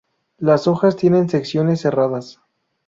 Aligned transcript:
Las 0.39 0.65
hojas 0.67 0.95
tienen 0.95 1.29
secciones 1.29 1.81
serradas. 1.81 2.41